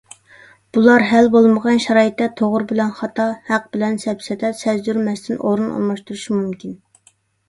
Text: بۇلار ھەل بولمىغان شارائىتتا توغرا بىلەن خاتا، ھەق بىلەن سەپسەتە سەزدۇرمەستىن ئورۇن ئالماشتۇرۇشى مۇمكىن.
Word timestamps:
بۇلار 0.75 1.03
ھەل 1.09 1.27
بولمىغان 1.33 1.75
شارائىتتا 1.83 2.27
توغرا 2.39 2.65
بىلەن 2.71 2.93
خاتا، 2.99 3.27
ھەق 3.49 3.67
بىلەن 3.77 3.97
سەپسەتە 4.05 4.51
سەزدۇرمەستىن 4.63 5.41
ئورۇن 5.45 5.69
ئالماشتۇرۇشى 5.75 6.35
مۇمكىن. 6.39 6.75